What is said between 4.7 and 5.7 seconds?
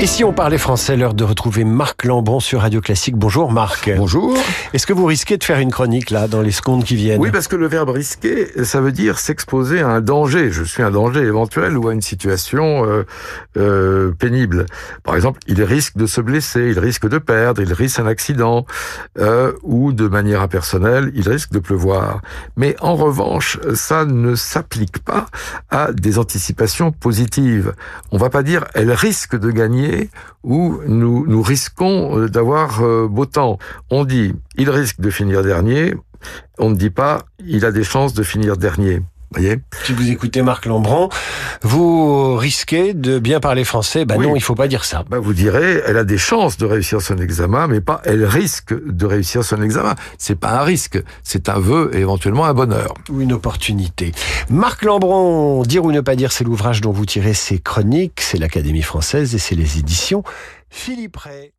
Est-ce que vous risquez de faire